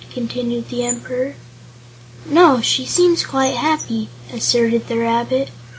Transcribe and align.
continued 0.09 0.67
the 0.69 0.83
Emperor. 0.83 1.35
"No; 2.25 2.59
she 2.59 2.87
seems 2.87 3.23
quite 3.23 3.53
happy," 3.55 4.09
asserted 4.33 4.87
the 4.87 4.97
rabbit. 4.97 5.51